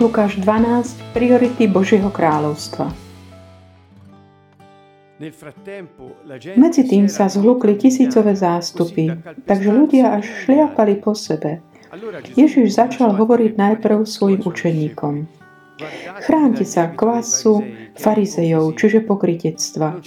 [0.00, 1.12] Lukáš 12.
[1.12, 2.88] Priority Božieho kráľovstva
[6.56, 9.12] medzi tým sa zhlukli tisícové zástupy,
[9.44, 11.60] takže ľudia až šliapali po sebe.
[12.32, 15.39] Ježiš začal hovoriť najprv svojim učeníkom.
[16.24, 17.64] Chránte sa kvasu
[17.96, 20.00] farizejov, čiže pokritectva.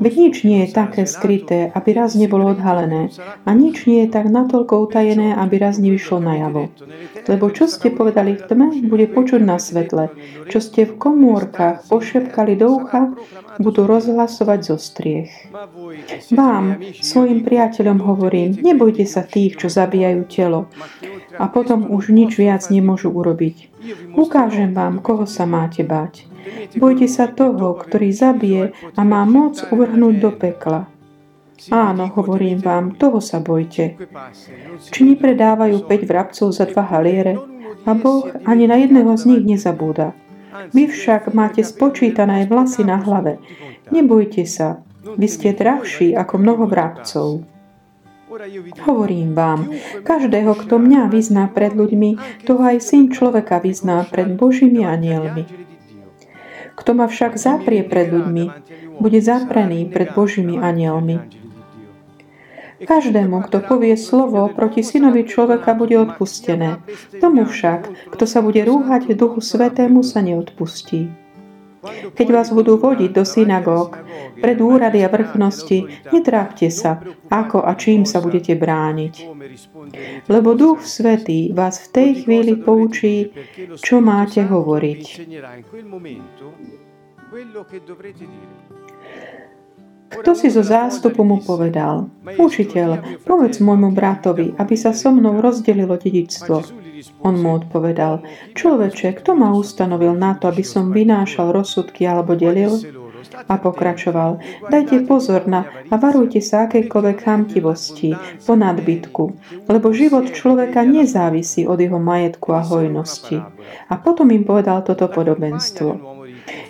[0.00, 3.12] Veď nič nie je také skryté, aby raz nebolo odhalené
[3.44, 6.72] a nič nie je tak natoľko utajené, aby raz nevyšlo najavo.
[7.24, 10.12] Lebo čo ste povedali v tme, bude počuť na svetle.
[10.48, 13.12] Čo ste v komórkach pošepkali do ucha,
[13.60, 15.32] budú rozhlasovať zo striech.
[16.34, 20.68] Vám, svojim priateľom hovorím, nebojte sa tých, čo zabíjajú telo
[21.38, 23.70] a potom už nič viac nemôžu urobiť.
[24.14, 26.26] Ukážem vám, koho sa máte bať.
[26.76, 30.80] Bojte sa toho, ktorý zabije a má moc uvrhnúť do pekla.
[31.72, 33.96] Áno, hovorím vám, toho sa bojte.
[34.92, 37.40] Či nepredávajú 5 vrabcov za dva haliere?
[37.84, 40.12] A Boh ani na jedného z nich nezabúda.
[40.72, 43.40] Vy však máte spočítané vlasy na hlave.
[43.90, 47.44] Nebojte sa, vy ste drahší ako mnoho vrabcov.
[48.82, 49.70] Hovorím vám,
[50.02, 55.46] každého, kto mňa vyzná pred ľuďmi, toho aj syn človeka vyzná pred Božími anielmi.
[56.74, 58.44] Kto ma však zaprie pred ľuďmi,
[58.98, 61.22] bude zaprený pred Božími anielmi.
[62.82, 66.82] Každému, kto povie slovo proti synovi človeka, bude odpustené.
[67.22, 71.23] Tomu však, kto sa bude rúhať Duchu Svetému, sa neodpustí.
[72.14, 74.00] Keď vás budú vodiť do synagóg,
[74.40, 79.14] pred úrady a vrchnosti, netrápte sa, ako a čím sa budete brániť.
[80.28, 83.30] Lebo Duch Svetý vás v tej chvíli poučí,
[83.80, 85.02] čo máte hovoriť.
[90.10, 95.96] Kto si zo zástupu mu povedal, Učiteľ, povedz môjmu bratovi, aby sa so mnou rozdelilo
[96.00, 96.84] dedičstvo.
[97.20, 98.24] On mu odpovedal,
[98.56, 102.80] človeče, kto ma ustanovil na to, aby som vynášal rozsudky alebo delil?
[103.48, 108.12] A pokračoval, dajte pozor na a varujte sa akejkoľvek chamtivosti,
[108.44, 109.24] po nadbytku,
[109.68, 113.40] lebo život človeka nezávisí od jeho majetku a hojnosti.
[113.88, 116.14] A potom im povedal toto podobenstvo.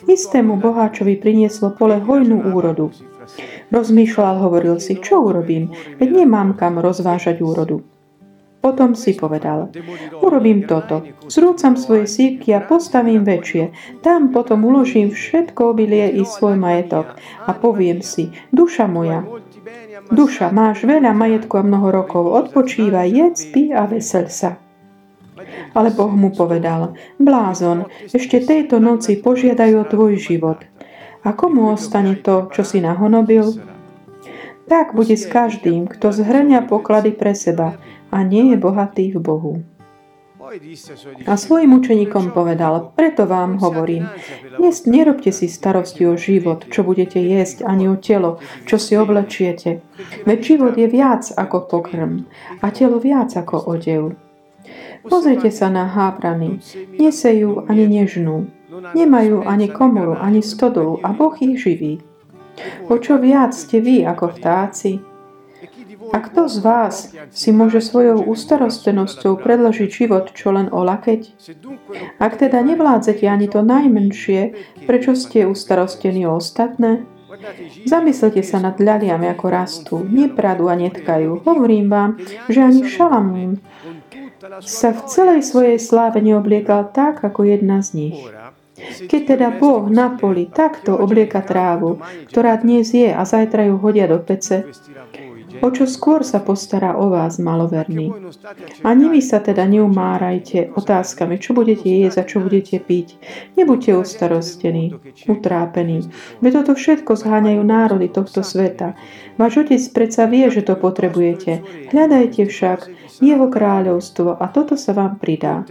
[0.06, 2.94] Istému boháčovi prinieslo pole hojnú úrodu.
[3.70, 7.82] Rozmýšľal, hovoril si, čo urobím, veď nemám kam rozvážať úrodu.
[8.64, 9.68] Potom si povedal,
[10.24, 16.56] urobím toto, zrúcam svoje sívky a postavím väčšie, tam potom uložím všetko obilie i svoj
[16.56, 17.12] majetok
[17.44, 19.20] a poviem si, duša moja,
[20.08, 24.56] duša, máš veľa majetku a mnoho rokov, odpočívaj, jedz, pí a vesel sa.
[25.76, 27.84] Ale Boh mu povedal, blázon,
[28.16, 30.64] ešte tejto noci požiadajú o tvoj život.
[31.24, 33.56] A komu ostane to, čo si nahonobil?
[34.68, 37.80] Tak bude s každým, kto zhrňa poklady pre seba,
[38.12, 39.54] a nie je bohatý v Bohu.
[41.24, 44.06] A svojim učeníkom povedal, preto vám hovorím,
[44.60, 49.82] dnes nerobte si starosti o život, čo budete jesť, ani o telo, čo si oblečiete.
[50.28, 52.28] Veď život je viac ako pokrm
[52.60, 54.14] a telo viac ako odev.
[55.04, 56.60] Pozrite sa na hábrany,
[56.96, 58.48] nesejú ani nežnú,
[58.94, 62.00] nemajú ani komoru, ani stodolu a Boh ich živí.
[62.86, 65.02] O čo viac ste vy ako vtáci,
[66.12, 66.94] a kto z vás
[67.34, 71.32] si môže svojou ustarostenosťou predložiť život čo len o lakeť?
[72.20, 74.54] Ak teda nevládzete ani to najmenšie,
[74.84, 77.08] prečo ste ustarostení o ostatné?
[77.84, 81.42] Zamyslite sa nad ľaliami, ako rastú, nepradú a netkajú.
[81.42, 82.10] Hovorím vám,
[82.46, 83.58] že ani Šalamún
[84.62, 88.18] sa v celej svojej sláve neobliekal tak, ako jedna z nich.
[89.06, 94.10] Keď teda Boh na poli takto oblieka trávu, ktorá dnes je a zajtra ju hodia
[94.10, 94.66] do pece,
[95.62, 98.10] O čo skôr sa postará o vás, maloverný.
[98.82, 103.14] Ani vy sa teda neumárajte otázkami, čo budete jesť a čo budete piť.
[103.54, 104.98] Nebuďte ustarostení,
[105.30, 106.10] utrápení.
[106.42, 108.98] Veď toto všetko zháňajú národy tohto sveta.
[109.38, 111.62] Váš otec predsa vie, že to potrebujete.
[111.94, 112.90] Hľadajte však
[113.22, 115.62] jeho kráľovstvo a toto sa vám pridá.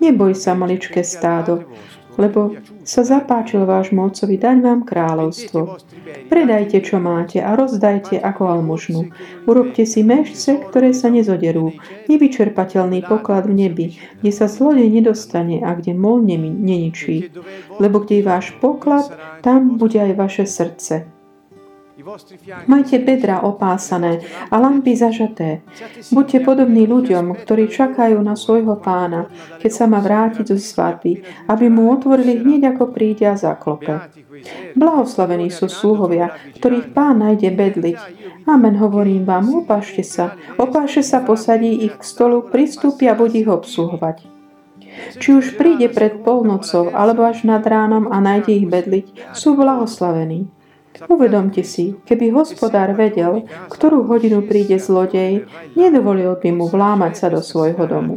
[0.00, 1.68] Neboj sa, maličké stádo,
[2.20, 5.80] lebo sa zapáčil vášmu otcovi dať vám kráľovstvo.
[6.28, 9.12] Predajte, čo máte a rozdajte ako almužnu.
[9.48, 11.76] Urobte si mešce, ktoré sa nezoderú,
[12.08, 13.86] nevyčerpateľný poklad v nebi,
[14.20, 17.32] kde sa zlodej nedostane a kde mol neničí.
[17.80, 19.08] Lebo kde je váš poklad,
[19.40, 21.15] tam bude aj vaše srdce.
[22.68, 24.20] Majte bedra opásané
[24.52, 25.64] a lampy zažaté.
[26.12, 29.32] Buďte podobní ľuďom, ktorí čakajú na svojho pána,
[29.64, 34.12] keď sa má vrátiť zo svadby, aby mu otvorili hneď ako príde a zaklope.
[34.76, 37.98] Blahoslavení sú sluhovia, ktorých pán nájde bedliť.
[38.44, 40.36] Amen, hovorím vám, opášte sa.
[40.60, 44.36] Opáše sa, posadí ich k stolu, pristúpia a bude ich obsluhovať.
[45.16, 50.52] Či už príde pred polnocou alebo až nad ránom a nájde ich bedliť, sú blahoslavení.
[51.04, 55.44] Uvedomte si, keby hospodár vedel, ktorú hodinu príde zlodej,
[55.76, 58.16] nedovolil by mu vlámať sa do svojho domu.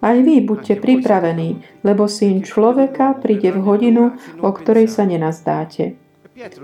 [0.00, 5.94] Aj vy buďte pripravení, lebo syn človeka príde v hodinu, o ktorej sa nenazdáte.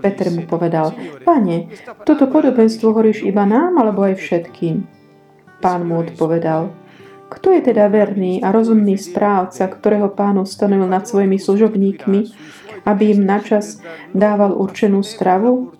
[0.00, 1.68] Peter mu povedal, Pane,
[2.08, 4.88] toto podobenstvo hovoríš iba nám, alebo aj všetkým?
[5.60, 6.72] Pán mu odpovedal,
[7.26, 12.20] kto je teda verný a rozumný správca, ktorého pán ustanovil nad svojimi služobníkmi,
[12.86, 13.82] aby im načas
[14.14, 15.74] dával určenú stravu?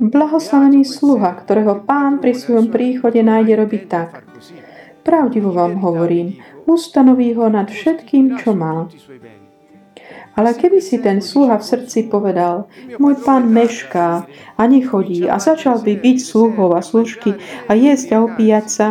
[0.00, 4.24] Blahoslavený sluha, ktorého pán pri svojom príchode nájde robiť tak.
[5.04, 8.88] Pravdivo vám hovorím, ustanoví ho nad všetkým, čo má.
[10.38, 14.24] Ale keby si ten sluha v srdci povedal, môj pán mešká
[14.56, 17.36] a nechodí a začal by byť sluhov a služky
[17.68, 18.88] a jesť a opíjať sa,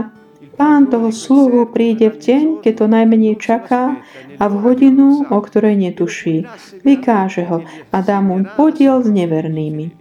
[0.60, 4.04] pán toho sluhu príde v deň, keď to najmenej čaká
[4.36, 6.44] a v hodinu, o ktorej netuší.
[6.84, 7.64] Vykáže ho
[7.96, 9.96] a dá mu podiel s nevernými.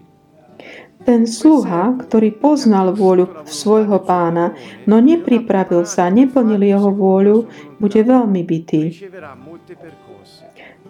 [1.06, 4.52] Ten sluha, ktorý poznal vôľu svojho pána,
[4.84, 8.92] no nepripravil sa, neplnil jeho vôľu, bude veľmi bitý.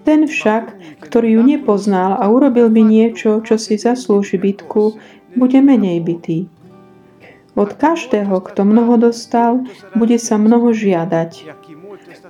[0.03, 0.65] Ten však,
[1.05, 4.97] ktorý ju nepoznal a urobil by niečo, čo si zaslúži bitku,
[5.37, 6.49] bude menej bitý.
[7.59, 9.67] Od každého, kto mnoho dostal,
[9.99, 11.51] bude sa mnoho žiadať.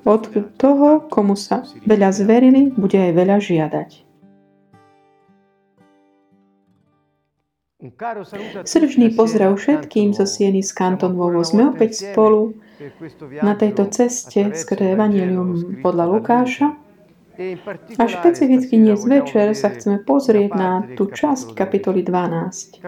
[0.09, 0.23] Od
[0.57, 4.09] toho, komu sa veľa zverili, bude aj veľa žiadať.
[8.67, 11.45] Srdčný pozdrav všetkým zo Sieny z Kantonvovo.
[11.45, 12.59] Sme opäť spolu
[13.39, 16.75] na tejto ceste skrze Evangelium podľa Lukáša.
[18.03, 22.83] A špecificky dnes večer sa chceme pozrieť na tú časť kapitoly 12.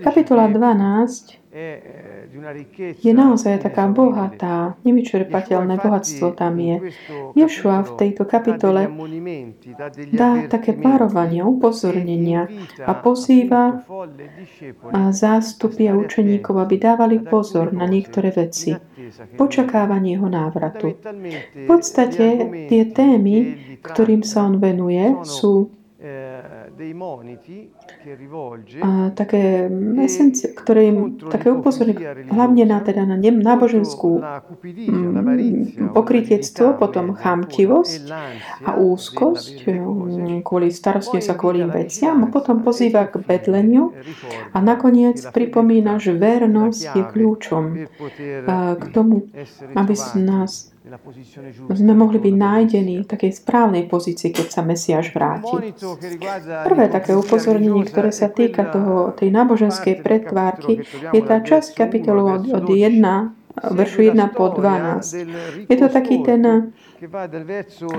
[0.00, 1.49] Kapitola 12
[3.02, 6.94] je naozaj taká bohatá, nevyčerpateľné bohatstvo tam je.
[7.34, 8.86] Ješua v tejto kapitole
[10.14, 12.46] dá také párovanie, upozornenia
[12.86, 13.82] a pozýva
[15.10, 18.78] zástupy a učeníkov, aby dávali pozor na niektoré veci
[19.10, 21.02] v očakávaní jeho návratu.
[21.54, 23.36] V podstate tie témy,
[23.82, 25.79] ktorým sa on venuje, sú
[28.80, 29.68] a také
[30.00, 32.00] esencie, ktoré im také upozorní
[32.32, 34.24] hlavne na, teda na náboženskú
[34.64, 38.02] mm, pokrytiectvo, potom chamtivosť
[38.64, 43.92] a úzkosť mm, kvôli starosti sa kvôli veciam a potom pozýva k bedleniu
[44.56, 47.64] a nakoniec pripomína, že vernosť je kľúčom
[48.80, 49.28] k tomu,
[49.76, 50.72] aby nás
[51.76, 55.76] sme mohli byť nájdení v takej správnej pozícii, keď sa Mesiáš vráti.
[56.64, 60.80] Prvé také upozornenie, ktoré sa týka toho, tej náboženskej pretvárky,
[61.12, 62.96] je tá časť kapitolu od, od 1
[63.76, 65.68] veršu 1 po 12.
[65.68, 66.72] Je to taký ten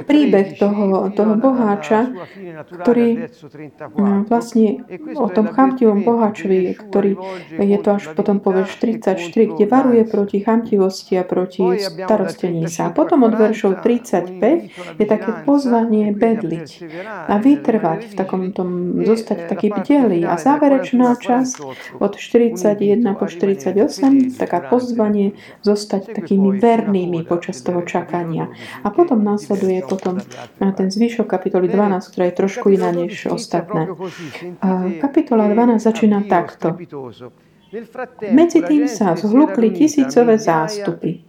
[0.06, 2.14] príbeh toho, toho boháča,
[2.70, 4.86] ktorý mm, vlastne
[5.18, 7.18] o tom chamtivom boháčovi, ktorý
[7.58, 12.90] je to až potom povieš 34, kde varuje proti chamtivosti a proti starostení sa.
[12.90, 16.70] A potom od veršov 35 je také pozvanie bedliť
[17.26, 20.28] a vytrvať v takom tom, zostať taký bdelý.
[20.28, 21.58] A záverečná časť
[21.98, 25.34] od 41 po 48, taká pozvanie
[25.66, 28.52] zostať takými vernými počas toho čakania.
[28.86, 30.22] A potom následuje potom
[30.60, 33.92] ten zvyšok kapitoly 12, ktorá je trošku iná než ostatné.
[35.02, 36.80] Kapitola 12 začína takto.
[38.32, 41.24] Medzi tým sa zhlukli tisícové zástupy,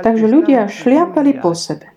[0.00, 1.95] takže ľudia šliapali po sebe.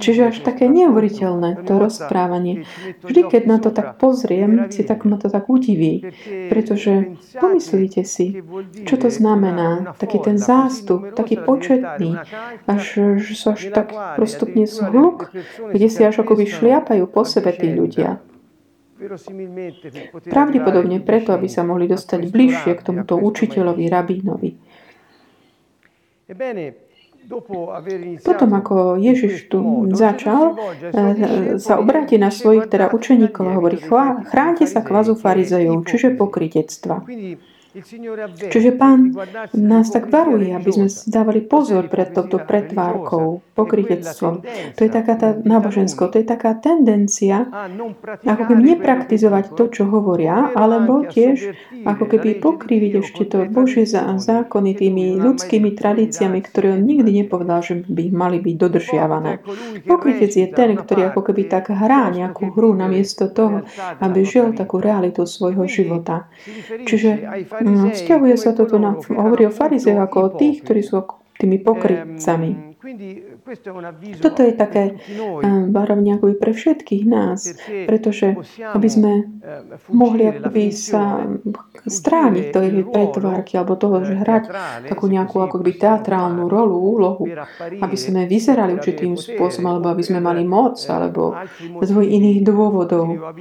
[0.00, 2.68] Čiže až také neuveriteľné to rozprávanie.
[3.00, 6.12] Vždy, keď na to tak pozriem, si tak ma to tak udiví.
[6.52, 8.44] Pretože pomyslíte si,
[8.84, 12.20] čo to znamená, taký ten zástup, taký početný,
[12.68, 15.32] až, že sa až tak prostupne zhluk,
[15.72, 18.20] kde si až akoby šliapajú po sebe tí ľudia.
[20.28, 24.50] Pravdepodobne preto, aby sa mohli dostať bližšie k tomuto učiteľovi, rabínovi.
[28.26, 33.78] Potom, ako Ježiš tu začal, eh, sa obráti na svojich teda učeníkov a hovorí,
[34.26, 37.06] chráňte sa kvazu farizejov, čiže pokrytectva.
[38.50, 39.14] Čiže pán
[39.54, 44.42] nás tak varuje, aby sme si dávali pozor pred touto pretvárkou, pokrytectvom.
[44.74, 47.46] To je taká tá nábožensko, to je taká tendencia,
[48.26, 51.54] ako keby nepraktizovať to, čo hovoria, alebo tiež
[51.86, 57.86] ako keby pokriviť ešte to Božie zákony tými ľudskými tradíciami, ktoré on nikdy nepovedal, že
[57.86, 59.32] by mali byť dodržiavané.
[59.86, 63.62] Pokrytec je ten, ktorý ako keby tak hrá nejakú hru namiesto toho,
[64.02, 66.26] aby žil takú realitu svojho života.
[66.88, 67.10] Čiže
[67.60, 71.04] No, vzťahuje sa toto na, hovorí o farizejoch ako o tých, ktorí sú
[71.40, 72.70] tými pokrytcami.
[74.20, 74.96] Toto je také
[75.68, 78.36] varovne akoby pre všetkých nás, pretože
[78.72, 79.12] aby sme
[79.92, 81.24] mohli akoby sa
[81.84, 84.44] strániť tej pretvárky alebo toho, že hrať
[84.88, 87.24] takú nejakú akoby teatrálnu rolu, úlohu,
[87.80, 91.36] aby sme vyzerali určitým spôsobom, alebo aby sme mali moc, alebo
[91.80, 93.34] z iných dôvodov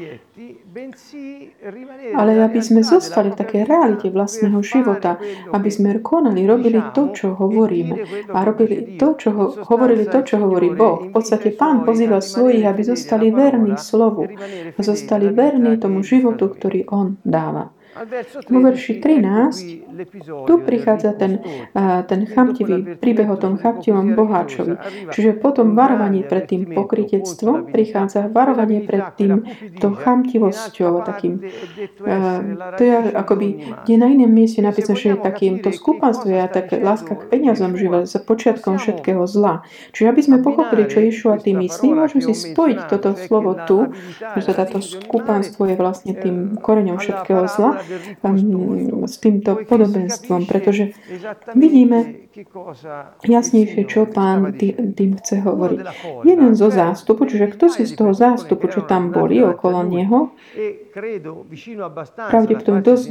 [2.13, 5.17] ale aby sme zostali v takej realite vlastného života,
[5.49, 7.95] aby sme konali, robili to, čo hovoríme
[8.29, 11.09] a robili to, čo ho, hovorili to, čo hovorí Boh.
[11.09, 14.29] V podstate Pán pozýva svojich, aby zostali verní slovu
[14.77, 17.73] a zostali verní tomu životu, ktorý On dáva.
[18.49, 21.43] Vo verši 13 tu prichádza ten,
[22.07, 24.79] ten chamtivý príbeh o tom chamtivom boháčovi.
[25.11, 29.43] Čiže potom varovanie pred tým pokritectvom prichádza varovanie pred tým
[29.83, 31.03] to chamtivosťou.
[31.03, 31.43] Takým,
[32.77, 36.71] to je akoby, kde na inom mieste napísané, že je takým to skúpanstvo je tak
[36.71, 39.67] láska k peniazom živé za počiatkom všetkého zla.
[39.91, 43.91] Čiže aby sme pochopili, čo Ješua tým myslí, môžeme si spojiť toto slovo tu,
[44.39, 47.81] že táto skúpanstvo je vlastne tým koreňom všetkého zla
[49.05, 50.93] s týmto podobenstvom, pretože
[51.57, 52.29] vidíme
[53.25, 54.53] jasnejšie, čo pán
[54.95, 55.79] tým chce hovoriť.
[56.23, 60.31] Jeden zo zástupu, čiže kto si z toho zástupu, čo tam boli okolo neho,
[62.29, 63.05] pravdepodobne dosť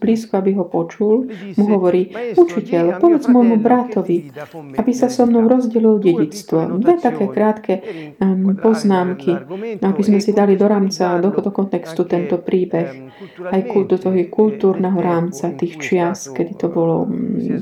[0.00, 4.30] blízko, aby ho počul, mu hovorí, učiteľ, povedz môjmu bratovi,
[4.76, 6.78] aby sa so mnou rozdelil dedictvo.
[6.78, 7.72] Dve také krátke
[8.20, 9.32] um, poznámky,
[9.80, 13.12] aby sme si dali do rámca, do, do kontextu tento príbeh,
[13.50, 17.08] aj do toho kultúrneho rámca tých čias, kedy to bolo,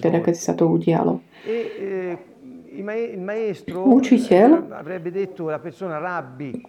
[0.00, 1.20] teda keď sa to udialo.
[3.84, 4.48] Učiteľ,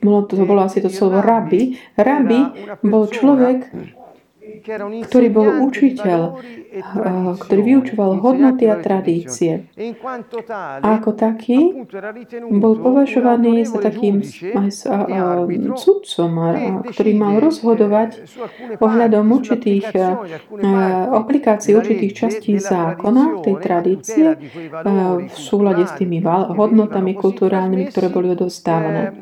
[0.04, 2.40] bolo to, to bolo asi to slovo rabbi, rabbi
[2.84, 3.72] bol človek,
[5.08, 6.22] ktorý bol učiteľ,
[7.38, 9.70] ktorý vyučoval hodnoty a tradície.
[10.84, 11.86] A ako taký
[12.54, 14.22] bol považovaný za takým
[15.78, 16.32] sudcom,
[16.90, 18.26] ktorý mal rozhodovať
[18.78, 19.90] ohľadom určitých
[21.14, 24.26] aplikácií určitých častí zákona, tej tradície,
[25.24, 26.22] v súlade s tými
[26.54, 29.14] hodnotami kulturálnymi, ktoré boli odovstávané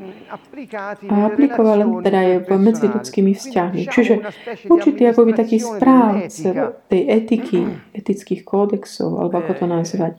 [1.12, 3.82] a aplikoval teda aj medziludskými vzťahmi.
[3.92, 4.14] Čiže
[4.72, 7.60] určitý akoby taký správca tej etiky,
[7.92, 10.14] etických kódexov, alebo ako to nazvať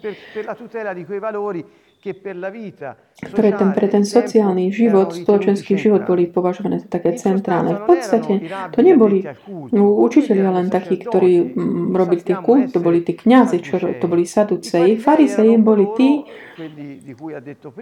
[3.22, 7.78] ktoré ten, pre ten sociálny život, spoločenský život boli považované za také centrálne.
[7.78, 8.42] V podstate
[8.74, 9.22] to neboli
[9.70, 11.54] učiteľia len takí, ktorí
[11.94, 14.98] robili tých kult, to boli tí kňazi, čo, to boli saduceji.
[14.98, 16.26] Farizeji boli tí,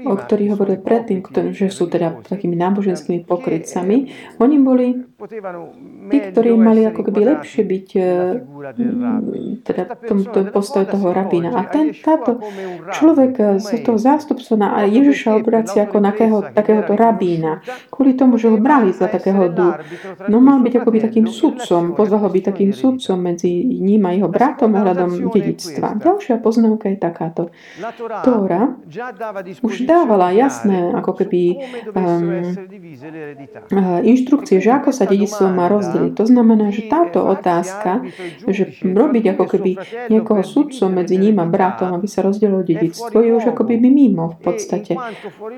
[0.06, 3.96] o ktorých hovoril predtým, že sú teda takými náboženskými pokrytcami.
[4.38, 4.86] Oni boli
[6.10, 7.88] tí, ktorí mali ako keby lepšie byť
[9.66, 11.52] teda tom, tom postoj toho rabína.
[11.56, 12.40] A ten, táto
[12.94, 17.60] človek z toho zástupcu na Ježiša obracia ako nakého, takéhoto rabína.
[17.92, 19.74] Kvôli tomu, že ho brali za takého du.
[20.30, 23.50] No mal byť akoby takým sudcom, pozval ho byť takým sudcom medzi
[23.80, 25.96] ním a jeho bratom ohľadom dedictva.
[26.00, 27.42] Ďalšia poznámka je takáto.
[28.24, 28.59] Tóra
[29.62, 31.42] už dávala jasné, ako keby
[31.94, 32.56] um,
[34.02, 36.12] inštrukcie, že ako sa dedictvo má rozdeliť.
[36.16, 38.04] To znamená, že táto otázka,
[38.48, 39.70] že robiť ako keby
[40.10, 44.38] niekoho sudcom medzi ním a bratom, aby sa rozdelilo dedictvo, je už akoby mimo v
[44.40, 44.92] podstate.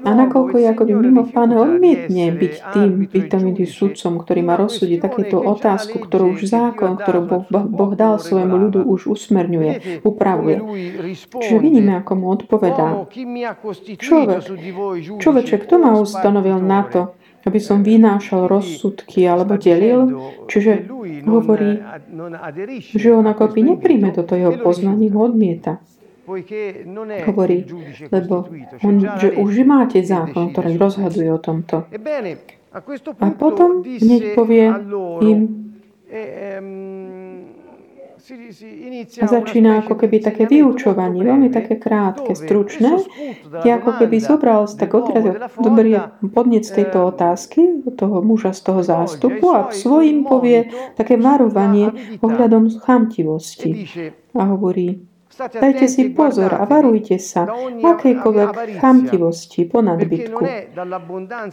[0.02, 4.98] A nakoľko je akoby mimo pána odmietne byť tým, byť tam sudcom, ktorý má rozsúdiť
[5.02, 10.56] takéto otázku, ktorú už zákon, ktorú boh, boh dal svojmu ľudu, už usmerňuje, upravuje.
[11.16, 12.91] Čiže vidíme, ako mu odpovedá.
[13.98, 14.40] Človek,
[15.18, 17.02] človeče, kto ma ustanovil na to,
[17.42, 20.06] aby som vynášal rozsudky alebo delil,
[20.46, 20.86] čiže
[21.26, 21.82] hovorí,
[22.94, 25.82] že on ako by nepríjme toto jeho poznanie, ho odmieta
[27.26, 27.66] hovorí,
[28.10, 28.46] lebo
[28.82, 31.84] on, že už máte zákon, ktorý rozhoduje o tomto.
[33.20, 34.64] A potom hneď povie
[35.20, 35.40] im,
[39.20, 43.02] a začína ako keby také vyučovanie, veľmi také krátke, stručné,
[43.50, 45.26] kde ako keby zobral z tak odraz,
[45.58, 45.98] dobrý
[46.30, 53.90] podnec tejto otázky, toho muža z toho zástupu a svojim povie také varovanie ohľadom chamtivosti.
[54.32, 57.48] A hovorí, Dajte si pozor a varujte sa
[57.80, 60.44] akejkoľvek chamtivosti po nadbytku,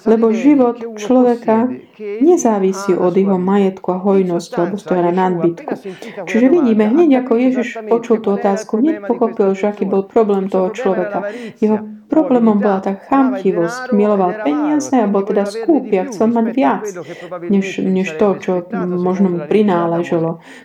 [0.04, 1.72] lebo život človeka
[2.20, 5.74] nezávisí od jeho majetku a hojnosti alebo z toho nadbytku.
[6.28, 10.76] Čiže vidíme, hneď ako Ježiš počul tú otázku, hneď pochopil, že aký bol problém toho
[10.76, 11.32] človeka.
[11.64, 13.94] Jeho problémom bola tá chamtivosť.
[13.94, 16.84] Miloval peniaze a bol teda skúpy a chcel mať viac,
[17.48, 18.52] než, než to, čo
[18.84, 19.40] možno mu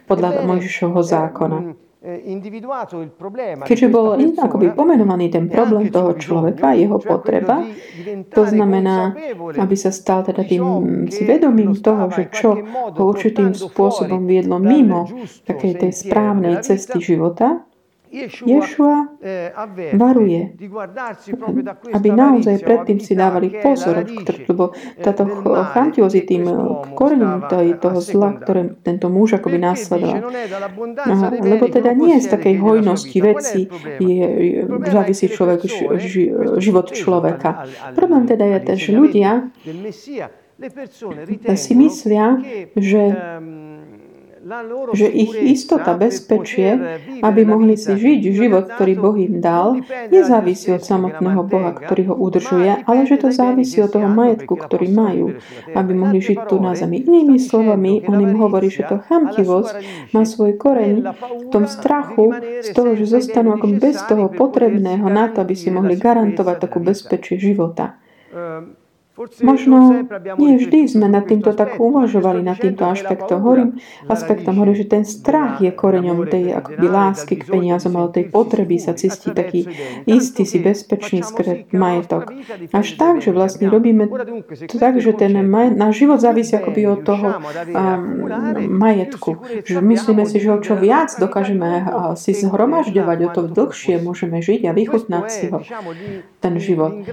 [0.09, 1.84] podľa Mojžišovho zákona.
[3.65, 7.65] Keďže bol akoby pomenovaný ten problém toho človeka, jeho potreba,
[8.29, 9.17] to znamená,
[9.57, 10.61] aby sa stal teda tým
[11.09, 11.25] si
[11.81, 12.61] toho, že čo
[12.93, 15.09] ho určitým spôsobom viedlo mimo
[15.49, 17.65] takej tej správnej cesty života,
[18.47, 19.51] Ješua eh,
[19.99, 20.55] varuje,
[21.91, 24.07] aby naozaj predtým si dávali pozor,
[24.47, 24.71] lebo
[25.03, 25.27] táto
[25.75, 26.47] chamtivozi tým
[26.95, 27.51] koreňom
[27.83, 30.31] toho zla, ktoré tento muž akoby následoval.
[31.43, 33.61] Lebo teda nie z takej hojnosti veci
[33.99, 34.27] je,
[34.87, 35.67] závisí človek,
[36.63, 37.67] život človeka.
[37.99, 39.51] Problém teda je ten, že ľudia
[41.59, 42.27] si myslia,
[42.79, 43.74] že ehm,
[44.93, 46.77] že ich istota, bezpečie,
[47.25, 49.81] aby mohli si žiť život, ktorý Boh im dal,
[50.13, 54.93] nezávisí od samotného Boha, ktorý ho udržuje, ale že to závisí od toho majetku, ktorý
[54.93, 55.41] majú,
[55.73, 57.01] aby mohli žiť tu na zemi.
[57.01, 59.75] Inými slovami, on im hovorí, že to chamtivosť
[60.13, 65.33] má svoj koreň v tom strachu z toho, že zostanú ako bez toho potrebného na
[65.33, 67.97] to, aby si mohli garantovať takú bezpečie života.
[69.47, 70.03] Možno
[70.43, 73.47] nie vždy sme nad týmto tak uvažovali, nad týmto aspektom.
[73.47, 73.79] Hovorím,
[74.11, 78.83] aspektom hovorím, že ten strach je koreňom tej akoby lásky k peniazom, ale tej potreby
[78.83, 79.71] sa cítiť taký
[80.11, 82.35] istý si bezpečný skret majetok.
[82.75, 84.11] Až tak, že vlastne robíme
[84.67, 88.27] to tak, že ten majet, náš život závisí akoby od toho um,
[88.67, 89.47] majetku.
[89.63, 91.87] Že myslíme si, že o čo viac dokážeme
[92.19, 95.63] si zhromažďovať, o to dlhšie môžeme žiť a vychutnať si ho,
[96.43, 97.07] ten život.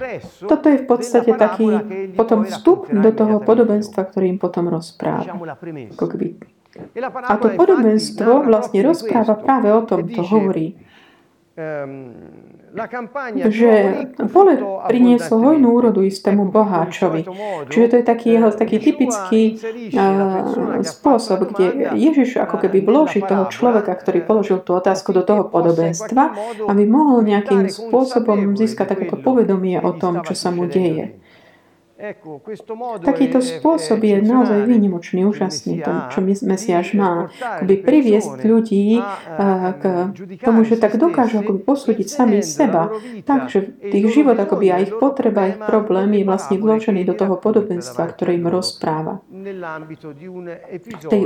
[0.50, 5.28] Toto je v podstate taký potom vstup do toho podobenstva, ktorý im potom rozpráva.
[7.28, 10.80] A to podobenstvo vlastne rozpráva práve o tom, to hovorí
[13.44, 13.72] že
[14.32, 14.56] pole
[14.88, 17.28] prinieslo hojnú úrodu istému boháčovi.
[17.68, 19.60] Čiže to je taký jeho taký typický
[20.80, 26.32] spôsob, kde Ježiš ako keby vloží toho človeka, ktorý položil tú otázku do toho podobenstva,
[26.64, 31.20] aby mohol nejakým spôsobom získať takéto povedomie o tom, čo sa mu deje.
[33.02, 37.30] Takýto spôsob je naozaj výnimočný, úžasný, to, čo Mesiáš má.
[37.38, 39.04] Akoby priviesť ľudí eh,
[39.78, 39.82] k
[40.42, 42.90] tomu, že tak dokážu akoby posúdiť sami seba.
[43.22, 48.10] Takže ich život akoby a ich potreba, ich problém je vlastne vložený do toho podobenstva,
[48.10, 49.22] ktoré im rozpráva.
[50.82, 51.22] V tej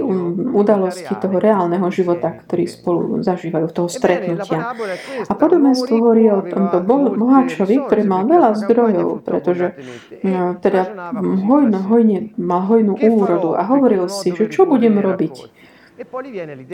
[0.52, 4.76] udalosti toho reálneho života, ktorý spolu zažívajú, toho stretnutia.
[5.24, 6.84] A podobenstvo hovorí o tomto
[7.16, 9.72] boháčovi, ktorý mal veľa zdrojov, pretože
[10.66, 10.82] teda
[11.22, 15.54] hojno, hojne, mal hojnú úrodu a hovoril si, že čo budem robiť.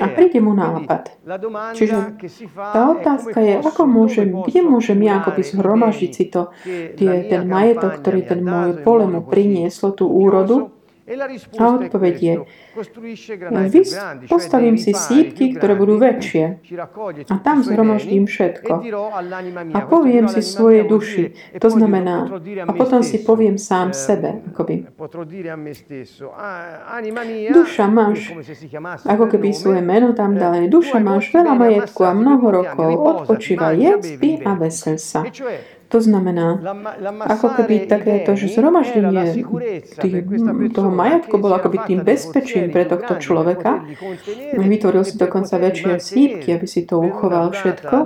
[0.03, 1.15] A príde mu nápad.
[1.79, 2.19] Čiže
[2.59, 6.51] tá otázka je, ako môžem, kde môžem ja akoby zhromažiť si to,
[6.99, 10.75] tie, ten majetok, ktorý ten môj pole mu prinieslo, tú úrodu,
[11.59, 12.35] a odpoveď je,
[14.31, 16.63] postavím si sípky, ktoré budú väčšie
[17.27, 18.87] a tam zhromaždím všetko.
[19.75, 21.35] A poviem si svoje duši.
[21.59, 22.31] To znamená,
[22.67, 24.47] a potom si poviem sám sebe.
[24.55, 24.87] Akoby.
[27.51, 28.19] Duša máš,
[29.03, 30.71] ako keby svoje meno tam dali.
[30.71, 32.91] Duša máš veľa majetku a mnoho rokov.
[32.95, 35.27] Odpočívaj, jedz, spí a vesel sa.
[35.93, 36.57] To znamená,
[37.29, 39.45] ako keby také to, že zhromaždenie
[40.73, 43.85] toho majetku bolo akoby tým bezpečím pre tohto človeka.
[44.57, 47.97] Vytvoril si dokonca väčšie sípky, aby si to uchoval všetko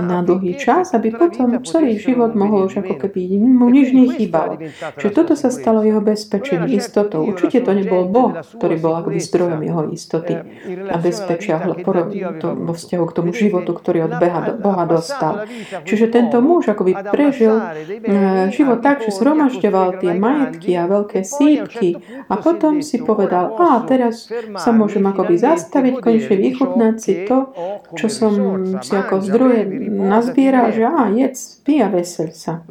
[0.00, 4.56] na dlhý čas, aby potom celý život mohol už ako keby mu nič nechýbalo.
[4.96, 7.20] Čiže toto sa stalo jeho bezpečím, istotou.
[7.20, 10.40] Určite to nebol Boh, ktorý bol akoby zdrojom jeho istoty
[10.88, 14.12] a bezpečia vo vzťahu k tomu životu, ktorý od
[14.56, 15.44] Boha dostal.
[15.84, 21.26] Čiže tento muž akoby pre prežil eh, život tak, že zhromažďoval tie majetky a veľké
[21.26, 21.98] sípky
[22.30, 27.50] a potom si povedal, a teraz sa môžem akoby zastaviť, konečne vychutnať si to,
[27.98, 28.32] čo som
[28.78, 32.62] si ako zdroje nazbieral, že á, jedz, pí a vesel sa.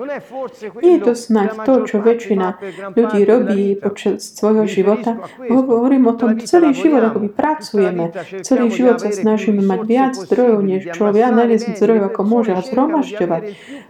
[0.80, 2.48] Nie je to snáď to, čo väčšina
[2.96, 5.20] ľudí robí počas svojho života.
[5.52, 10.82] Hovorím o tom, celý život akoby pracujeme, celý život sa snažíme mať viac zdrojov, než
[10.96, 13.44] človek, najviac zdrojov, ako môže a zhromažďovať.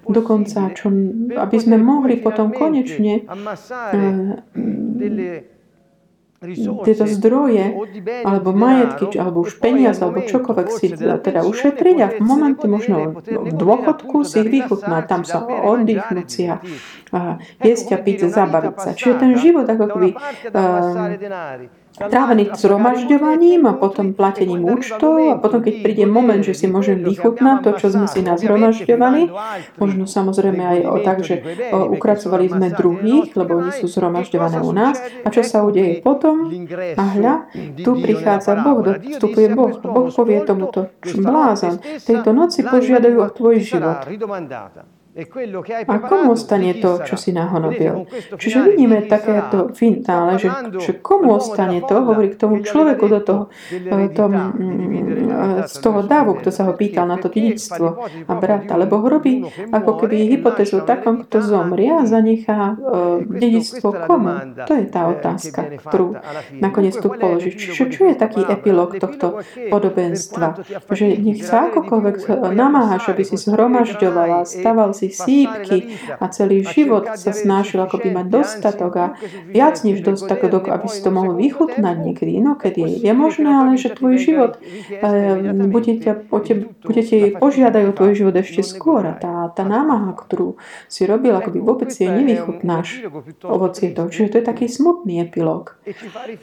[0.10, 0.90] Dokonca čo,
[1.38, 4.42] aby sme mohli potom konečne uh,
[6.84, 7.74] tieto zdroje,
[8.28, 13.54] alebo majetky, alebo už peniaz, alebo čokoľvek si teda ušetriť a v momente možno v
[13.56, 16.60] dôchodku si ich vychutnať, tam sa oddychnúť si a,
[17.16, 18.90] a jesť a piť, zabaviť sa.
[18.94, 20.10] Čiže ten život ako keby
[20.52, 27.02] uh, trávený zhromažďovaním a potom platením účtov a potom, keď príde moment, že si môžem
[27.02, 29.22] vychutnať to, čo sme si nazhromažďovali,
[29.80, 31.36] možno samozrejme aj o tak, že
[31.72, 35.00] ukracovali sme druhých, lebo oni sú zhromažďované u nás.
[35.24, 36.52] A čo sa udeje potom?
[36.96, 37.36] A hľa,
[37.82, 39.74] tu prichádza Boh, vstupuje Boh.
[39.80, 41.80] Boh povie tomuto blázon.
[41.82, 44.04] Tejto noci požiadajú o tvoj život.
[45.88, 48.04] A komu ostane to, čo si nahonobil?
[48.36, 53.44] Čiže vidíme takéto finále, že, že komu ostane to, hovorí k tomu človeku do toho,
[53.72, 58.76] eh, tom, mm, z toho dávu, kto sa ho pýtal na to dedictvo a brata,
[58.76, 64.60] lebo robí ako keby hypotézu takom, kto zomrie a zanechá uh, dedictvo komu?
[64.68, 66.20] To je tá otázka, ktorú
[66.60, 67.56] nakoniec tu položí.
[67.56, 69.40] Čiže čo je taký epilóg tohto
[69.72, 70.60] podobenstva?
[70.92, 72.16] Že nech sa akokoľvek
[72.52, 75.78] namáhaš, aby si zhromažďovala, staval si si sípky
[76.20, 79.06] a celý život sa snažil ako by mať dostatok a
[79.52, 83.04] viac než dostatok, aby si to mohol vychutnať niekedy inokedy.
[83.04, 84.52] Je možné ale, že tvoj život
[84.90, 86.14] e, bude ťa,
[86.86, 90.56] budete požiadajú tvoj život ešte skôr a tá, tá námaha, ktorú
[90.88, 93.06] si robil, akoby vôbec si nevychutnáš
[93.44, 94.08] ovocie toho.
[94.08, 95.76] Čiže to je taký smutný epilóg.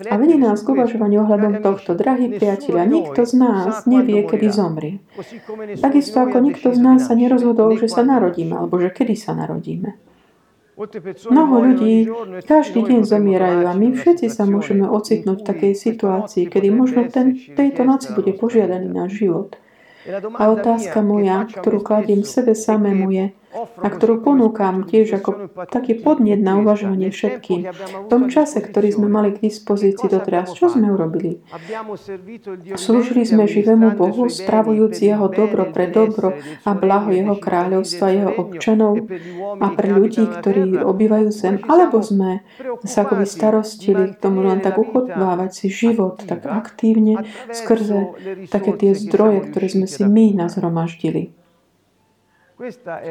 [0.09, 1.97] A vedie nás k uvažovaniu ohľadom tohto.
[1.97, 4.95] Drahí priatelia, nikto z nás nevie, kedy zomrie.
[5.81, 9.33] Takisto ako nikto z nás sa nerozhodol, že sa narodíme narodíme, alebo že kedy sa
[9.33, 9.97] narodíme.
[11.29, 12.09] Mnoho ľudí
[12.49, 17.37] každý deň zomierajú a my všetci sa môžeme ocitnúť v takej situácii, kedy možno ten,
[17.37, 19.61] tejto noci bude požiadaný náš život.
[20.41, 26.41] A otázka moja, ktorú kladím sebe samému je, a ktorú ponúkam tiež ako taký podnet
[26.41, 27.69] na uvažovanie všetkým.
[27.69, 31.45] V tom čase, ktorý sme mali k dispozícii doteraz, čo sme urobili?
[32.75, 36.35] Slúžili sme živému Bohu, spravujúc jeho dobro pre dobro
[36.65, 39.05] a blaho jeho kráľovstva, jeho občanov
[39.61, 42.41] a pre ľudí, ktorí obývajú zem, alebo sme
[42.89, 48.17] sa akoby starostili k tomu len tak uchotvávať si život tak aktívne skrze
[48.49, 51.42] také tie zdroje, ktoré sme si my nazhromaždili.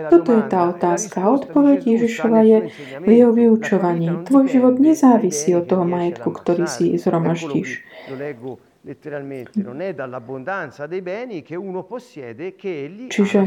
[0.08, 1.20] Toto je tá otázka.
[1.28, 2.58] Odpoveď Ježišova je
[3.04, 4.08] v jeho vyučovaní.
[4.24, 7.84] Tvoj život nezávisí od toho majetku, ktorý si zhromaždíš.
[13.12, 13.40] Čiže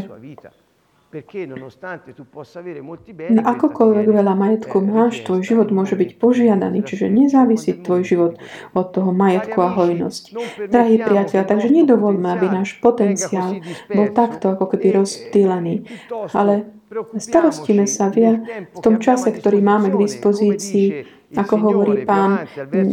[3.31, 8.33] No akokoľvek veľa majetku máš, tvoj život môže byť požiadaný, čiže nezávisí tvoj život
[8.74, 10.35] od toho majetku a hojnosti.
[10.66, 13.62] Drahí priatelia, takže nedovolme, aby náš potenciál
[13.94, 15.87] bol takto ako keby rozptýlený.
[16.35, 16.66] Ale
[17.14, 18.42] starostíme sa v
[18.83, 20.87] tom čase, ktorý máme k dispozícii,
[21.35, 22.46] ako hovorí pán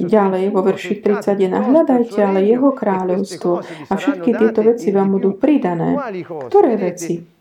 [0.10, 1.62] ďalej vo verši 31.
[1.62, 3.52] Hľadajte ale jeho kráľovstvo
[3.90, 5.94] a všetky tieto veci vám budú pridané.
[6.50, 7.41] Ktoré veci?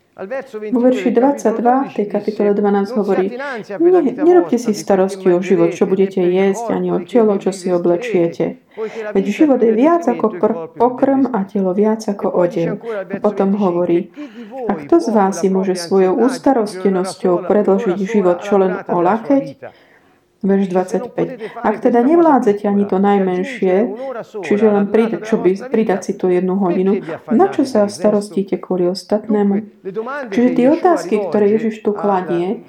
[0.73, 6.21] Vo verši 22 tej kapitole 12 hovorí, ne, nerobte si starosti o život, čo budete
[6.21, 8.59] jesť, ani o telo, čo si oblečiete.
[9.15, 12.83] Veď život je viac ako pr- pokrm a telo viac ako odev.
[13.07, 14.11] A potom hovorí,
[14.67, 19.63] a kto z vás si môže svojou ústarostenosťou predložiť život čo len olakeť?
[20.41, 21.53] Verš 25.
[21.61, 23.93] Ak teda nevládzete ani to najmenšie,
[24.41, 28.89] čiže len pridať, čo by, pridať si tú jednu hodinu, na čo sa starostíte kvôli
[28.89, 29.85] ostatnému?
[30.33, 32.65] Čiže tie otázky, ktoré Ježiš tu kladie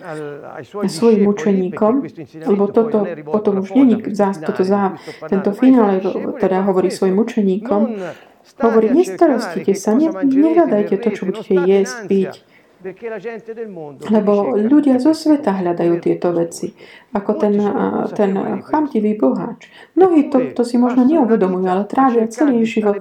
[0.83, 2.03] svojim učeníkom,
[2.43, 4.99] lebo toto potom už není zás, toto zá,
[5.31, 6.03] tento finále
[6.43, 7.81] teda hovorí svojim učeníkom,
[8.59, 12.31] hovorí, nestarostite sa, nehľadajte to, čo budete jesť, piť,
[14.09, 16.73] lebo ľudia zo sveta hľadajú tieto veci,
[17.13, 17.53] ako ten,
[18.17, 18.31] ten
[18.65, 19.69] chamtivý boháč.
[19.93, 22.97] Mnohí to, to si možno neuvedomujú, ale trávia celý život,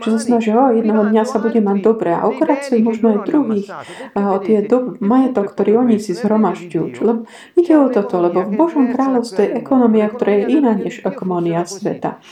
[0.00, 3.68] že sa snažia, o jedného dňa sa bude mať dobre a okracujú možno aj druhých
[4.16, 7.04] o tie do, majetok, ktorý oni si zhromažďujú.
[7.04, 11.68] Lebo ide o toto, lebo v Božom kráľovstve je ekonomia, ktorá je iná než ekonomia
[11.68, 12.22] sveta.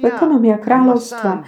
[0.00, 1.44] Ekonomia kráľovstva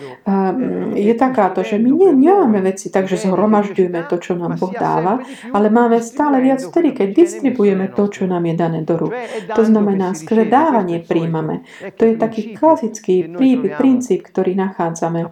[0.93, 5.23] je takáto, že my nemáme veci tak, že zhromažďujeme to, čo nám Boh dá dáva,
[5.55, 9.15] ale máme stále viac vtedy, keď distribujeme to, čo nám je dané do rúk.
[9.55, 11.63] To znamená, skrze dávanie príjmame.
[11.95, 13.31] To je taký klasický
[13.79, 15.31] princíp, ktorý nachádzame eh,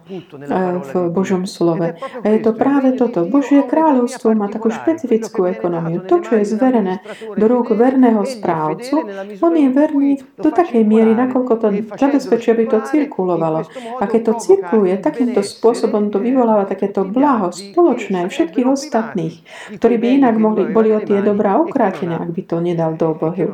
[0.79, 1.99] v Božom slove.
[1.99, 3.27] A je to práve toto.
[3.27, 6.05] Božie kráľovstvo má takú špecifickú ekonomiu.
[6.07, 7.03] To, čo je zverené
[7.35, 9.03] do rúk verného správcu,
[9.43, 11.67] on je verný do takej miery, nakoľko to
[11.97, 13.67] zabezpečí, aby to cirkulovalo.
[13.99, 19.35] A keď to cirkuluje, takýmto spôsobom to vyvoláva takéto blaho spoločné všetkých ostatných
[19.75, 23.45] ktorí by inak mohli, boli o tie dobrá ukrátené, ak by to nedal do obohy.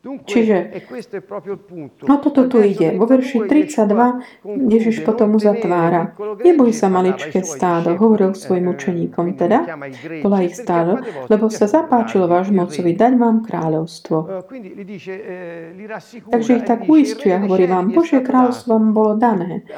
[0.00, 0.80] Čiže,
[2.08, 2.96] no toto tu ide.
[2.96, 6.16] Vo verši 32 Ježiš potom uzatvára.
[6.40, 9.76] Neboj sa maličké stádo, hovoril svojim učeníkom, teda
[10.24, 14.16] bola ich stádo, lebo sa zapáčilo váš mocovi dať vám kráľovstvo.
[16.32, 19.68] Takže ich tak uistuje a hovorí vám, Božie kráľovstvo vám bolo dané.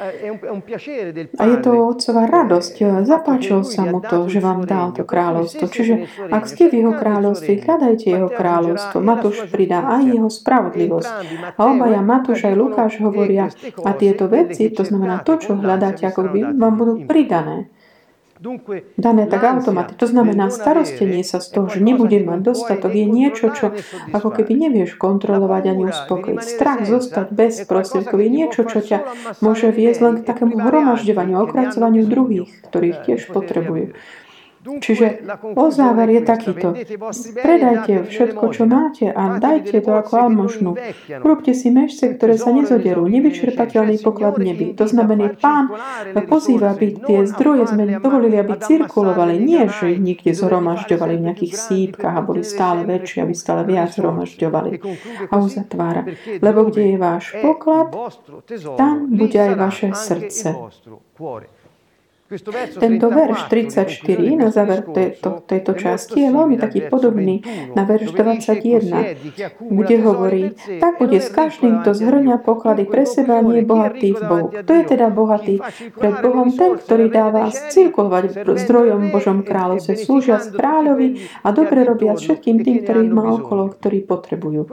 [1.35, 3.03] A je to otcová radosť.
[3.03, 5.67] Zapáčilo sa mu to, že vám dal to kráľovstvo.
[5.67, 9.03] Čiže ak ste v jeho kráľovstve, hľadajte jeho kráľovstvo.
[9.03, 11.11] Matúš pridá aj jeho spravodlivosť.
[11.57, 13.49] A obaja Matúš aj Lukáš hovoria,
[13.81, 17.73] a tieto veci, to znamená to, čo hľadáte, ako by vám budú pridané.
[18.99, 19.95] Dané tak automaticky.
[20.03, 23.71] To znamená, starostenie sa z toho, že nebudem mať dostatok, je niečo, čo
[24.11, 26.39] ako keby nevieš kontrolovať ani uspokojiť.
[26.43, 28.99] Strach zostať bez prostriedkov je niečo, čo ťa
[29.39, 33.95] môže viesť len k takému hromažďovaniu, okracovaniu druhých, ktorých tiež potrebujú.
[34.63, 36.67] Čiže o záver je takýto.
[37.35, 40.71] Predajte všetko, čo máte a dajte to ako almožnú.
[41.19, 43.03] Urobte si mešce, ktoré sa nezoderú.
[43.11, 44.71] Nevyčerpateľný poklad nebi.
[44.79, 45.67] To znamená, pán
[46.27, 49.35] pozýva, aby tie zdroje sme dovolili, aby cirkulovali.
[49.43, 53.91] Nie, že ich niekde zhromažďovali v nejakých sípkach a boli stále väčšie, aby stále viac
[53.91, 54.71] zhromažďovali.
[55.27, 56.07] A uzatvára.
[56.39, 57.91] Lebo kde je váš poklad,
[58.79, 60.55] tam bude aj vaše srdce.
[62.79, 67.45] Tento verš 34 na záver tejto, tejto časti je veľmi taký podobný
[67.77, 70.43] na verš 21, kde hovorí,
[70.81, 74.47] tak bude s každým, kto zhrňa poklady pre seba, nie bohatý v Bohu.
[74.49, 75.61] Kto je teda bohatý
[75.93, 76.49] pred Bohom?
[76.53, 83.11] Ten, ktorý dáva cirkulovať zdrojom Božom kráľovstve, slúžia kráľovi a dobre robia všetkým tým, ktorých
[83.13, 84.69] má okolo, ktorí potrebujú.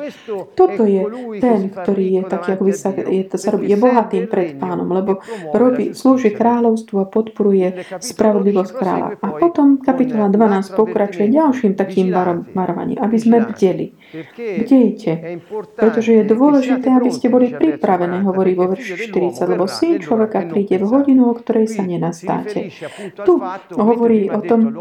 [0.57, 1.03] Toto je
[1.41, 5.21] ten, ktorý je taký, ako by sa, je, sa robí, je bohatým pred pánom, lebo
[5.53, 9.09] robí, slúži kráľovstvu a podporuje podporuje spravodlivosť kráľa.
[9.21, 12.15] A potom kapitola 12 pokračuje ďalším takým
[12.55, 13.99] varovaním, aby sme bdeli.
[14.35, 15.43] Bdejte,
[15.79, 20.83] pretože je dôležité, aby ste boli pripravené, hovorí vo verši 40, lebo syn človeka príde
[20.83, 22.75] v hodinu, o ktorej sa nenastáte.
[23.23, 23.33] Tu
[23.75, 24.75] hovorí o tom,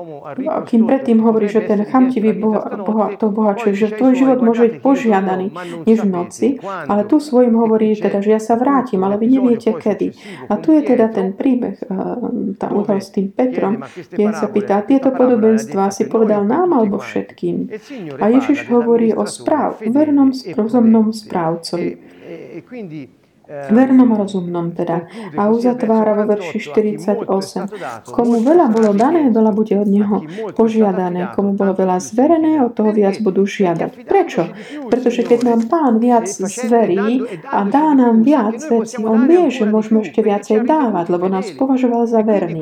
[0.65, 4.75] kým predtým hovorí, že ten chamtivý boha, boha, to bohačuje, že tvoj život môže byť
[4.81, 5.53] požiadaný
[5.85, 9.77] než v noci, ale tu svojim hovorí teda, že ja sa vrátim, ale vy neviete
[9.77, 10.17] kedy.
[10.49, 11.77] A tu je teda ten príbeh,
[12.55, 13.75] tá udalosť s tým Petrom,
[14.09, 17.69] kde sa pýta, tieto podobenstva si povedal nám alebo všetkým.
[18.17, 21.99] A Ježiš hovorí o správ, vernom rozumnom správcovi.
[23.49, 25.09] Vernom rozumnom teda.
[25.33, 27.25] A uzatvára vo verši 48.
[28.05, 30.21] Komu veľa bolo dané, veľa bude od neho
[30.53, 31.33] požiadané.
[31.33, 34.05] Komu bolo veľa zverené, od toho viac budú žiadať.
[34.05, 34.53] Prečo?
[34.93, 40.05] Pretože keď nám pán viac zverí a dá nám viac vecí, on vie, že môžeme
[40.05, 42.61] ešte viacej dávať, lebo nás považoval za verný.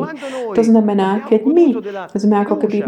[0.55, 1.67] To znamená, keď my
[2.15, 2.87] sme ako keby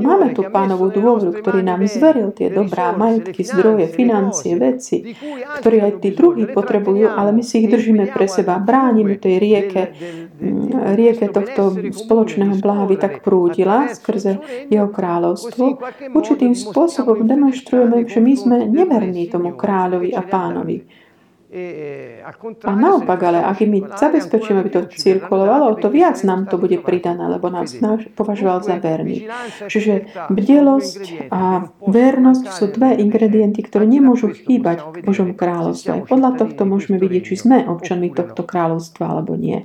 [0.00, 5.12] máme tú pánovú dôveru, ktorý nám zveril tie dobrá majetky, zdroje, financie, veci,
[5.60, 8.62] ktoré aj tí druhí potrebujú, ale my si ich držíme pre seba.
[8.62, 9.90] Bránime tej rieke,
[10.38, 14.38] mm, rieke tohto spoločného blaha by tak prúdila skrze
[14.70, 15.82] jeho kráľovstvo.
[16.14, 21.07] Určitým spôsobom demonstrujeme, že my sme neverní tomu kráľovi a pánovi.
[21.48, 27.24] A naopak, ale ak my zabezpečíme, aby to cirkulovalo, to viac nám to bude pridané,
[27.24, 27.72] lebo nás
[28.12, 29.24] považoval za verný.
[29.64, 36.04] Čiže bdelosť a vernosť sú dve ingredienty, ktoré nemôžu chýbať v Božom kráľovstve.
[36.04, 39.64] Podľa tohto môžeme vidieť, či sme občanmi tohto kráľovstva alebo nie.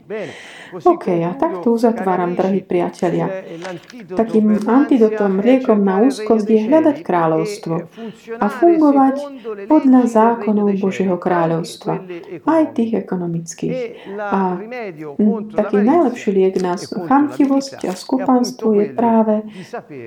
[0.87, 3.43] OK, a takto uzatváram, drahí priatelia.
[4.07, 7.75] Takým antidotom, liekom na úzkosť je hľadať kráľovstvo
[8.39, 9.15] a fungovať
[9.67, 11.71] podľa zákonov Božieho kráľovstva,
[12.45, 13.73] aj tých ekonomických.
[14.19, 14.61] A
[15.57, 19.35] taký najlepší liek na chamtivosť a skupanstvo je práve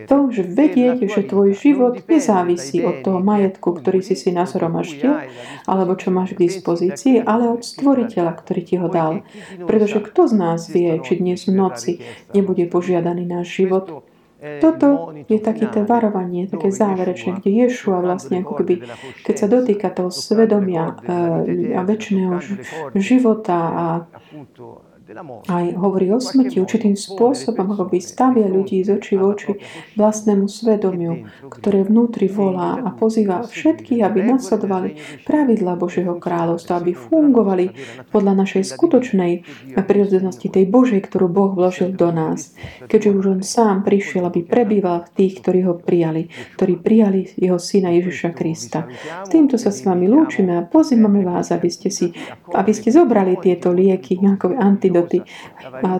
[0.07, 5.27] to, že vedieť, že tvoj život nezávisí od toho majetku, ktorý si si nazhromaždil,
[5.67, 9.27] alebo čo máš k dispozícii, ale od stvoriteľa, ktorý ti ho dal.
[9.67, 11.93] Pretože kto z nás vie, či dnes v noci
[12.31, 14.06] nebude požiadaný náš život.
[14.37, 18.85] Toto je také to varovanie, také záverečné, kde Ješua vlastne ako keby,
[19.25, 20.93] keď sa dotýka toho svedomia
[21.73, 22.37] a väčšného
[23.01, 23.87] života a
[25.47, 29.53] aj hovorí o smrti určitým spôsobom, ako by stavia ľudí z očí v oči
[29.95, 37.71] vlastnému svedomiu, ktoré vnútri volá a pozýva všetkých, aby nasledovali pravidla Božieho kráľovstva, aby fungovali
[38.11, 39.33] podľa našej skutočnej
[39.87, 42.59] prírodzenosti, tej Božej, ktorú Boh vložil do nás.
[42.91, 47.63] Keďže už On sám prišiel, aby prebýval v tých, ktorí ho prijali, ktorí prijali jeho
[47.63, 48.91] syna Ježiša Krista.
[49.31, 52.11] Týmto sa s vami lúčime a pozývame vás, aby ste, si,
[52.51, 55.21] aby ste zobrali tieto lieky, ako antidot istoty,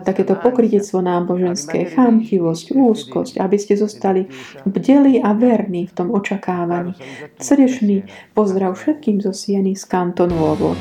[0.01, 4.25] takéto pokrytectvo náboženské, chamtivosť, úzkosť, aby ste zostali
[4.65, 6.97] bdeli a verní v tom očakávaní.
[7.37, 10.73] Srdečný pozdrav všetkým zo Sieny z kantonu Ovo.